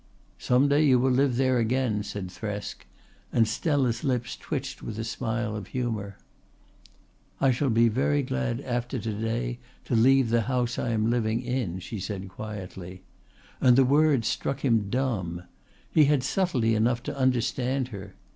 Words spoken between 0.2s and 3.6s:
"Some day you will live there again," said Thresk, and